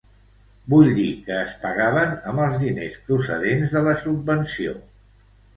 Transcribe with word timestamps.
Vull 0.73 0.87
dir 0.99 1.09
que 1.27 1.35
es 1.41 1.53
pagaven 1.65 2.17
amb 2.31 2.45
els 2.47 2.57
diners 2.63 2.97
procedents 3.11 3.77
de 3.79 3.85
la 3.89 3.95
subvenció. 4.07 4.79